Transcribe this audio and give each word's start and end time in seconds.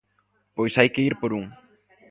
_Pois 0.55 0.73
hai 0.77 0.89
que 0.93 1.05
ir 1.09 1.13
por 1.21 1.31
un. 1.39 1.45